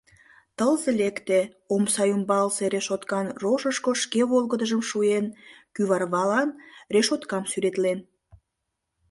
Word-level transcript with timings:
Тылзе 0.57 0.91
лекте; 1.01 1.39
омса 1.73 2.03
ӱмбалсе 2.15 2.65
решоткан 2.73 3.27
рожышко 3.41 3.91
шке 4.03 4.21
волгыдыжым 4.29 4.81
шуен, 4.89 5.25
кӱварвалан 5.75 6.49
решоткам 6.93 7.43
сӱретлен. 7.51 7.99